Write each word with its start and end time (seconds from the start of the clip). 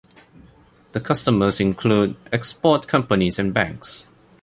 The 0.93 0.99
customers 0.99 1.59
include 1.59 2.15
export 2.33 2.87
companies 2.87 3.37
and 3.37 3.53
banks. 3.53 4.07